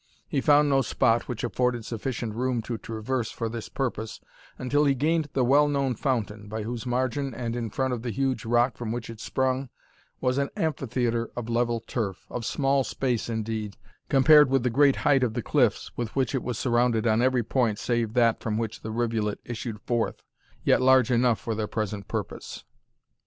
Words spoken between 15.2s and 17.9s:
of the cliffs with which it was surrounded on every point